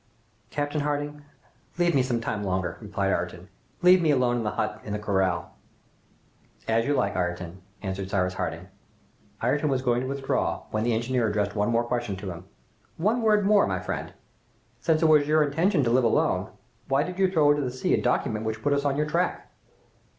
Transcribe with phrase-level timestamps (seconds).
[0.49, 1.21] "Captain Harding,
[1.77, 3.49] leave me some time longer," replied Ayrton,
[3.83, 5.51] "leave me alone in the hut in the corral!"
[6.67, 8.67] "As you like, Ayrton," answered Cyrus Harding.
[9.43, 12.45] Ayrton was going to withdraw, when the engineer addressed one more question to him:
[12.97, 14.11] "One word more, my friend.
[14.79, 16.49] Since it was your intention to live alone,
[16.87, 19.51] why did you throw into the sea the document which put us on your track?"